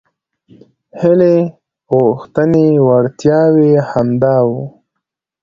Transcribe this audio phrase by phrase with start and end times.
[1.01, 1.35] هیلې
[1.97, 4.61] غوښتنې وړتیاوې همدا وو.